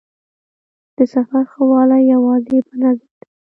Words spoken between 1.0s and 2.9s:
سفر ښه والی یوازې په